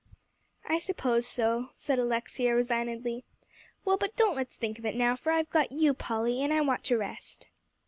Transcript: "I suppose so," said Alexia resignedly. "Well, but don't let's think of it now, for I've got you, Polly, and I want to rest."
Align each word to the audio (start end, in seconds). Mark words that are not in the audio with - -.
"I 0.67 0.79
suppose 0.79 1.27
so," 1.27 1.69
said 1.75 1.99
Alexia 1.99 2.55
resignedly. 2.55 3.23
"Well, 3.85 3.97
but 3.97 4.15
don't 4.15 4.35
let's 4.35 4.55
think 4.55 4.79
of 4.79 4.85
it 4.87 4.95
now, 4.95 5.15
for 5.15 5.31
I've 5.31 5.51
got 5.51 5.71
you, 5.71 5.93
Polly, 5.93 6.41
and 6.43 6.51
I 6.51 6.61
want 6.61 6.83
to 6.85 6.97
rest." 6.97 7.47